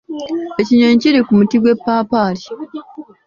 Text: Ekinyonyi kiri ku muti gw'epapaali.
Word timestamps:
Ekinyonyi 0.61 1.01
kiri 1.01 1.19
ku 1.27 1.31
muti 1.37 1.57
gw'epapaali. 1.61 2.43